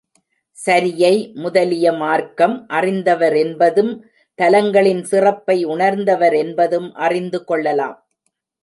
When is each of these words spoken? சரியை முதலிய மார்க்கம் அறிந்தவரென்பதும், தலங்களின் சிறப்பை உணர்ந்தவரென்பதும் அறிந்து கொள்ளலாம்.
சரியை 0.57 1.11
முதலிய 1.35 1.93
மார்க்கம் 1.93 2.55
அறிந்தவரென்பதும், 2.69 3.93
தலங்களின் 4.39 5.03
சிறப்பை 5.03 5.65
உணர்ந்தவரென்பதும் 5.65 6.91
அறிந்து 7.07 7.41
கொள்ளலாம். 7.43 7.97